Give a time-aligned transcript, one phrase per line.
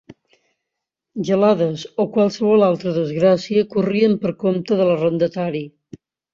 [1.29, 5.67] Gelades o qualsevol altra desgràcia corrien per compte de l'arrendatari.